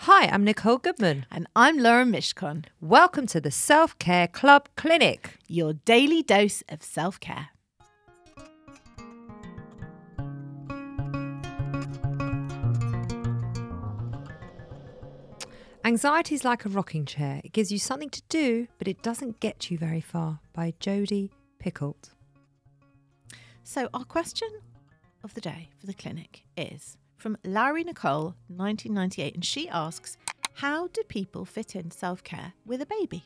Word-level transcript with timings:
Hi, 0.00 0.26
I'm 0.28 0.44
Nicole 0.44 0.78
Goodman. 0.78 1.26
And 1.30 1.46
I'm 1.56 1.78
Lauren 1.78 2.12
Mishcon, 2.12 2.64
Welcome 2.80 3.26
to 3.28 3.40
the 3.40 3.50
Self 3.50 3.98
Care 3.98 4.28
Club 4.28 4.68
Clinic. 4.76 5.38
your 5.48 5.72
daily 5.72 6.22
dose 6.22 6.62
of 6.68 6.82
self 6.82 7.18
care. 7.18 7.48
Anxiety 15.84 16.34
is 16.34 16.44
like 16.44 16.64
a 16.64 16.68
rocking 16.68 17.04
chair. 17.04 17.40
It 17.44 17.52
gives 17.52 17.70
you 17.70 17.78
something 17.78 18.10
to 18.10 18.22
do, 18.28 18.66
but 18.78 18.88
it 18.88 19.02
doesn't 19.02 19.38
get 19.40 19.70
you 19.70 19.78
very 19.78 20.00
far. 20.00 20.40
By 20.52 20.74
Jodi 20.80 21.30
Picoult. 21.62 22.10
So, 23.62 23.88
our 23.94 24.04
question 24.04 24.48
of 25.22 25.34
the 25.34 25.40
day 25.40 25.68
for 25.78 25.86
the 25.86 25.94
clinic 25.94 26.44
is 26.56 26.96
from 27.16 27.36
Larry 27.44 27.84
Nicole, 27.84 28.34
1998, 28.48 29.34
and 29.34 29.44
she 29.44 29.68
asks, 29.68 30.16
How 30.54 30.88
do 30.88 31.02
people 31.08 31.44
fit 31.44 31.74
in 31.76 31.90
self 31.90 32.22
care 32.22 32.52
with 32.64 32.80
a 32.82 32.86
baby? 32.86 33.24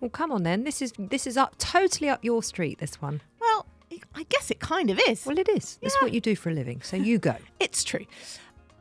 Well, 0.00 0.10
come 0.10 0.32
on 0.32 0.42
then. 0.42 0.64
This 0.64 0.82
is 0.82 0.92
this 0.98 1.26
is 1.26 1.36
up 1.36 1.56
totally 1.58 2.10
up 2.10 2.22
your 2.24 2.42
street. 2.42 2.78
This 2.78 3.00
one. 3.00 3.20
Well, 3.40 3.66
I 4.14 4.24
guess 4.28 4.50
it 4.50 4.60
kind 4.60 4.90
of 4.90 5.00
is. 5.08 5.24
Well, 5.24 5.38
it 5.38 5.48
is. 5.48 5.78
It's 5.80 6.00
what 6.02 6.12
you 6.12 6.20
do 6.20 6.36
for 6.36 6.50
a 6.50 6.52
living. 6.52 6.82
So 6.82 6.96
you 6.96 7.18
go. 7.18 7.36
It's 7.60 7.82
true. 7.84 8.04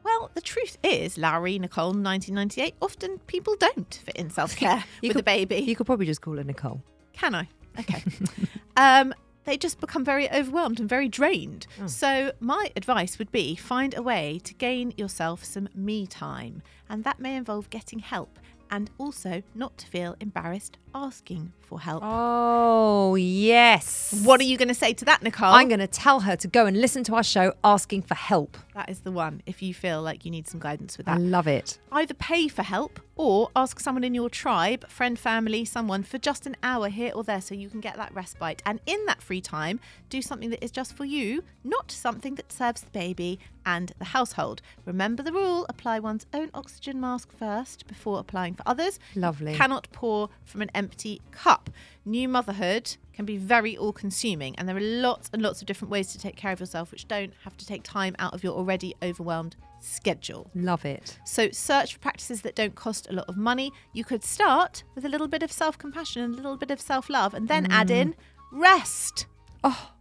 Well, 0.03 0.29
the 0.33 0.41
truth 0.41 0.77
is, 0.83 1.17
Larry 1.17 1.57
Nicole, 1.57 1.93
1998, 1.93 2.75
often 2.81 3.17
people 3.27 3.55
don't 3.55 4.01
fit 4.03 4.15
in 4.17 4.29
self 4.29 4.55
care 4.55 4.83
with 5.01 5.13
could- 5.13 5.21
a 5.21 5.23
baby. 5.23 5.57
You 5.57 5.75
could 5.75 5.85
probably 5.85 6.05
just 6.05 6.21
call 6.21 6.35
her 6.37 6.43
Nicole. 6.43 6.81
Can 7.13 7.33
I? 7.35 7.47
Okay. 7.79 8.03
um, 8.77 9.13
they 9.45 9.57
just 9.57 9.79
become 9.79 10.03
very 10.03 10.31
overwhelmed 10.31 10.79
and 10.79 10.89
very 10.89 11.09
drained. 11.09 11.67
Hmm. 11.77 11.87
So, 11.87 12.31
my 12.39 12.71
advice 12.75 13.19
would 13.19 13.31
be 13.31 13.55
find 13.55 13.95
a 13.95 14.01
way 14.01 14.39
to 14.43 14.53
gain 14.53 14.93
yourself 14.97 15.43
some 15.43 15.69
me 15.75 16.07
time. 16.07 16.61
And 16.89 17.03
that 17.03 17.19
may 17.19 17.35
involve 17.35 17.69
getting 17.69 17.99
help 17.99 18.39
and 18.73 18.89
also 18.97 19.43
not 19.53 19.77
to 19.77 19.85
feel 19.85 20.15
embarrassed 20.19 20.79
asking 20.95 21.53
for 21.61 21.79
help. 21.79 22.01
Oh 22.03 23.15
yes. 23.15 24.21
What 24.25 24.41
are 24.41 24.43
you 24.43 24.57
going 24.57 24.67
to 24.67 24.73
say 24.73 24.93
to 24.93 25.05
that, 25.05 25.21
Nicole? 25.21 25.53
I'm 25.53 25.67
going 25.67 25.79
to 25.79 25.87
tell 25.87 26.21
her 26.21 26.35
to 26.35 26.47
go 26.47 26.65
and 26.65 26.81
listen 26.81 27.03
to 27.05 27.15
our 27.15 27.23
show 27.23 27.53
asking 27.63 28.01
for 28.01 28.15
help. 28.15 28.57
that 28.73 28.89
is 28.89 29.01
the 29.01 29.11
one 29.11 29.41
if 29.45 29.61
you 29.61 29.73
feel 29.73 30.01
like 30.01 30.25
you 30.25 30.31
need 30.31 30.47
some 30.47 30.59
guidance 30.59 30.97
with 30.97 31.05
that. 31.05 31.17
I 31.17 31.19
love 31.19 31.47
it. 31.47 31.77
Either 31.91 32.15
pay 32.15 32.47
for 32.47 32.63
help 32.63 32.99
or 33.15 33.49
ask 33.55 33.79
someone 33.79 34.03
in 34.03 34.15
your 34.15 34.29
tribe, 34.29 34.87
friend, 34.89 35.19
family, 35.19 35.65
someone 35.65 36.01
for 36.01 36.17
just 36.17 36.47
an 36.47 36.55
hour 36.63 36.89
here 36.89 37.11
or 37.13 37.23
there 37.23 37.41
so 37.41 37.53
you 37.53 37.69
can 37.69 37.79
get 37.79 37.95
that 37.97 38.13
respite. 38.13 38.61
And 38.65 38.79
in 38.87 39.05
that 39.05 39.21
free 39.21 39.41
time, 39.41 39.79
do 40.09 40.21
something 40.21 40.49
that 40.49 40.63
is 40.63 40.71
just 40.71 40.95
for 40.95 41.05
you, 41.05 41.43
not 41.63 41.91
something 41.91 42.35
that 42.35 42.51
serves 42.51 42.81
the 42.81 42.89
baby 42.89 43.39
and 43.65 43.93
the 43.99 44.05
household. 44.05 44.61
Remember 44.85 45.23
the 45.23 45.31
rule 45.31 45.65
apply 45.69 45.99
one's 45.99 46.25
own 46.33 46.49
oxygen 46.53 46.99
mask 46.99 47.31
first 47.37 47.87
before 47.87 48.19
applying 48.19 48.55
for 48.55 48.62
others. 48.65 48.99
Lovely. 49.15 49.55
Cannot 49.55 49.87
pour 49.91 50.29
from 50.43 50.61
an 50.61 50.71
empty 50.73 51.21
cup. 51.31 51.69
New 52.05 52.27
motherhood 52.27 52.95
can 53.13 53.25
be 53.25 53.37
very 53.37 53.77
all 53.77 53.93
consuming, 53.93 54.55
and 54.57 54.67
there 54.67 54.75
are 54.75 54.81
lots 54.81 55.29
and 55.31 55.41
lots 55.41 55.61
of 55.61 55.67
different 55.67 55.91
ways 55.91 56.11
to 56.11 56.17
take 56.17 56.35
care 56.35 56.51
of 56.51 56.59
yourself 56.59 56.91
which 56.91 57.07
don't 57.07 57.33
have 57.43 57.55
to 57.57 57.65
take 57.65 57.83
time 57.83 58.15
out 58.19 58.33
of 58.33 58.43
your 58.43 58.53
already 58.53 58.95
overwhelmed 59.01 59.55
schedule. 59.79 60.49
Love 60.55 60.85
it. 60.85 61.19
So 61.25 61.49
search 61.51 61.93
for 61.93 61.99
practices 61.99 62.41
that 62.41 62.55
don't 62.55 62.75
cost 62.75 63.07
a 63.09 63.13
lot 63.13 63.27
of 63.27 63.37
money. 63.37 63.71
You 63.91 64.03
could 64.03 64.23
start 64.23 64.83
with 64.95 65.05
a 65.05 65.09
little 65.09 65.27
bit 65.27 65.43
of 65.43 65.51
self-compassion 65.51 66.21
and 66.21 66.33
a 66.33 66.37
little 66.37 66.57
bit 66.57 66.71
of 66.71 66.79
self-love 66.81 67.33
and 67.33 67.47
then 67.47 67.71
add 67.71 67.89
mm. 67.89 67.95
in 67.95 68.15
rest. 68.51 69.27
Oh, 69.63 69.91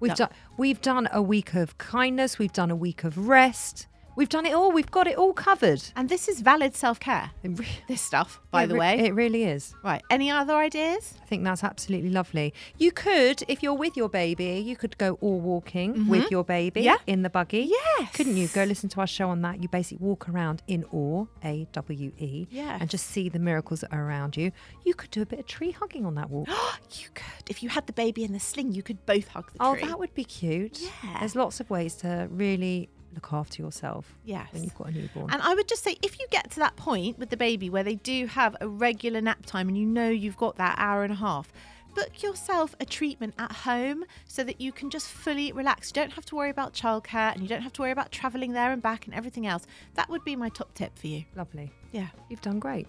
we've 0.00 0.10
No. 0.10 0.14
done 0.16 0.30
we've 0.58 0.80
done 0.80 1.08
a 1.12 1.22
week 1.22 1.54
of 1.54 1.78
kindness, 1.78 2.38
we've 2.38 2.52
done 2.52 2.70
a 2.70 2.76
week 2.76 3.04
of 3.04 3.16
rest. 3.28 3.86
We've 4.14 4.28
done 4.28 4.44
it 4.46 4.52
all. 4.54 4.70
We've 4.72 4.90
got 4.90 5.06
it 5.06 5.16
all 5.16 5.32
covered. 5.32 5.82
And 5.96 6.08
this 6.08 6.28
is 6.28 6.40
valid 6.40 6.74
self-care. 6.74 7.30
Re- 7.42 7.66
This 7.88 8.00
stuff, 8.02 8.40
by 8.50 8.64
it 8.64 8.66
the 8.66 8.74
re- 8.74 8.80
way. 8.80 8.98
It 9.06 9.14
really 9.14 9.44
is. 9.44 9.74
right. 9.82 10.02
Any 10.10 10.30
other 10.30 10.54
ideas? 10.56 11.14
I 11.22 11.26
think 11.26 11.44
that's 11.44 11.64
absolutely 11.64 12.10
lovely. 12.10 12.52
You 12.76 12.92
could, 12.92 13.42
if 13.48 13.62
you're 13.62 13.74
with 13.74 13.96
your 13.96 14.08
baby, 14.10 14.62
you 14.64 14.76
could 14.76 14.98
go 14.98 15.14
all 15.20 15.40
walking 15.40 16.08
with 16.08 16.30
your 16.30 16.44
baby 16.44 16.80
Mm-hmm. 16.82 16.84
Yeah. 16.86 16.96
in 17.06 17.22
the 17.22 17.30
buggy. 17.30 17.70
Yes. 17.70 18.12
Couldn't 18.12 18.36
you? 18.36 18.48
Go 18.48 18.64
listen 18.64 18.88
to 18.90 19.00
our 19.00 19.06
show 19.06 19.28
on 19.30 19.40
that. 19.42 19.62
You 19.62 19.68
basically 19.68 20.04
walk 20.06 20.28
around 20.28 20.62
in 20.66 20.84
awe, 20.92 21.26
A 21.44 21.66
W 21.72 22.12
E, 22.18 22.46
Yes. 22.50 22.78
and 22.80 22.90
just 22.90 23.06
see 23.06 23.28
the 23.28 23.38
miracles 23.38 23.80
that 23.80 23.92
are 23.92 24.04
around 24.06 24.36
you. 24.36 24.52
You 24.84 24.94
could 24.94 25.10
do 25.10 25.22
a 25.22 25.26
bit 25.26 25.38
of 25.38 25.46
tree 25.46 25.70
hugging 25.70 26.04
on 26.04 26.14
that 26.16 26.28
walk. 26.30 26.48
you 27.00 27.08
could. 27.14 27.48
If 27.48 27.62
you 27.62 27.68
had 27.70 27.86
the 27.86 27.92
baby 27.92 28.24
in 28.24 28.32
the 28.32 28.40
sling, 28.40 28.72
you 28.72 28.82
could 28.82 29.04
both 29.06 29.28
hug 29.28 29.50
the 29.52 29.58
oh, 29.60 29.72
tree. 29.74 29.82
Oh, 29.84 29.88
that 29.88 29.98
would 29.98 30.14
be 30.14 30.24
cute. 30.24 30.80
Yeah. 30.80 31.18
There's 31.20 31.34
lots 31.34 31.60
of 31.60 31.70
ways 31.70 31.94
to 31.96 32.28
really 32.30 32.88
look 33.14 33.32
after 33.32 33.62
yourself 33.62 34.14
Yes. 34.24 34.48
when 34.52 34.64
you've 34.64 34.74
got 34.74 34.88
a 34.88 34.92
newborn. 34.92 35.30
And 35.30 35.42
I 35.42 35.54
would 35.54 35.68
just 35.68 35.82
say, 35.84 35.96
if 36.02 36.18
you 36.18 36.26
get 36.30 36.50
to 36.52 36.60
that 36.60 36.76
point 36.76 37.18
with 37.18 37.30
the 37.30 37.36
baby 37.36 37.68
where 37.70 37.82
they 37.84 37.96
do 37.96 38.26
have 38.26 38.56
a 38.60 38.68
regular 38.68 39.20
nap 39.20 39.44
time 39.46 39.68
and 39.68 39.76
you 39.76 39.86
know 39.86 40.08
you've 40.08 40.36
got 40.36 40.56
that 40.56 40.74
hour 40.78 41.02
and 41.04 41.12
a 41.12 41.16
half, 41.16 41.52
book 41.94 42.22
yourself 42.22 42.74
a 42.80 42.86
treatment 42.86 43.34
at 43.38 43.52
home 43.52 44.04
so 44.26 44.42
that 44.42 44.60
you 44.60 44.72
can 44.72 44.88
just 44.88 45.08
fully 45.08 45.52
relax. 45.52 45.90
You 45.90 45.94
don't 45.94 46.12
have 46.14 46.24
to 46.26 46.34
worry 46.36 46.48
about 46.50 46.72
childcare 46.72 47.32
and 47.32 47.42
you 47.42 47.48
don't 47.48 47.60
have 47.62 47.72
to 47.74 47.82
worry 47.82 47.90
about 47.90 48.10
traveling 48.10 48.52
there 48.52 48.72
and 48.72 48.80
back 48.80 49.04
and 49.06 49.14
everything 49.14 49.46
else. 49.46 49.66
That 49.94 50.08
would 50.08 50.24
be 50.24 50.34
my 50.34 50.48
top 50.48 50.72
tip 50.74 50.98
for 50.98 51.06
you. 51.08 51.24
Lovely. 51.36 51.70
Yeah. 51.92 52.08
You've 52.30 52.40
done 52.40 52.58
great. 52.58 52.86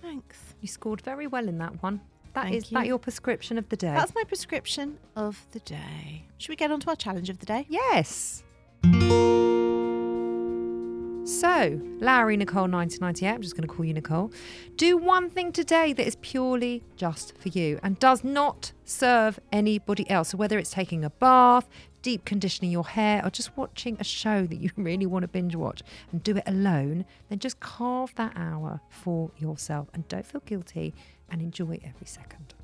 Thanks. 0.00 0.38
You 0.60 0.68
scored 0.68 1.00
very 1.02 1.26
well 1.26 1.46
in 1.48 1.58
that 1.58 1.82
one. 1.82 2.00
That 2.34 2.44
Thank 2.44 2.56
is 2.56 2.70
that 2.70 2.86
your 2.86 2.98
prescription 2.98 3.58
of 3.58 3.68
the 3.68 3.76
day? 3.76 3.92
That's 3.92 4.14
my 4.14 4.24
prescription 4.24 4.96
of 5.14 5.44
the 5.52 5.60
day. 5.60 6.24
Should 6.38 6.48
we 6.48 6.56
get 6.56 6.70
on 6.70 6.80
to 6.80 6.88
our 6.88 6.96
challenge 6.96 7.28
of 7.28 7.38
the 7.40 7.46
day? 7.46 7.66
Yes. 7.68 8.42
So, 11.42 11.80
Larry 11.98 12.36
Nicole 12.36 12.68
1998, 12.68 13.28
I'm 13.28 13.42
just 13.42 13.56
going 13.56 13.66
to 13.66 13.74
call 13.74 13.84
you 13.84 13.92
Nicole. 13.92 14.30
Do 14.76 14.96
one 14.96 15.28
thing 15.28 15.50
today 15.50 15.92
that 15.92 16.06
is 16.06 16.14
purely 16.22 16.84
just 16.94 17.36
for 17.36 17.48
you 17.48 17.80
and 17.82 17.98
does 17.98 18.22
not 18.22 18.70
serve 18.84 19.40
anybody 19.50 20.08
else. 20.08 20.28
So, 20.28 20.36
whether 20.36 20.56
it's 20.56 20.70
taking 20.70 21.04
a 21.04 21.10
bath, 21.10 21.68
deep 22.00 22.24
conditioning 22.24 22.70
your 22.70 22.86
hair, 22.86 23.26
or 23.26 23.30
just 23.30 23.56
watching 23.56 23.96
a 23.98 24.04
show 24.04 24.46
that 24.46 24.54
you 24.54 24.70
really 24.76 25.04
want 25.04 25.24
to 25.24 25.26
binge 25.26 25.56
watch 25.56 25.82
and 26.12 26.22
do 26.22 26.36
it 26.36 26.44
alone, 26.46 27.04
then 27.28 27.40
just 27.40 27.58
carve 27.58 28.14
that 28.14 28.34
hour 28.36 28.80
for 28.88 29.32
yourself 29.36 29.88
and 29.94 30.06
don't 30.06 30.24
feel 30.24 30.42
guilty 30.46 30.94
and 31.28 31.42
enjoy 31.42 31.80
every 31.84 32.06
second. 32.06 32.54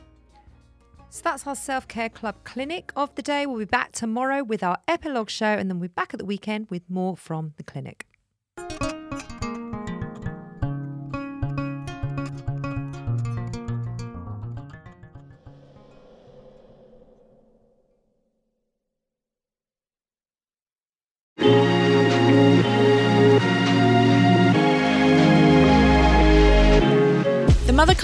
So 1.10 1.22
that's 1.25 1.48
our 1.48 1.56
self 1.56 1.88
care 1.88 2.10
club 2.10 2.36
clinic 2.44 2.92
of 2.94 3.12
the 3.16 3.22
day. 3.22 3.44
We'll 3.44 3.58
be 3.58 3.64
back 3.64 3.90
tomorrow 3.90 4.44
with 4.44 4.62
our 4.62 4.78
epilogue 4.86 5.30
show, 5.30 5.46
and 5.46 5.69
then 5.69 5.80
we'll 5.80 5.88
be 5.88 5.94
back 5.94 6.14
at 6.14 6.19
the 6.19 6.25
weekend 6.25 6.70
with 6.70 6.88
more 6.88 7.16
from 7.16 7.54
the 7.56 7.64
clinic. 7.64 8.06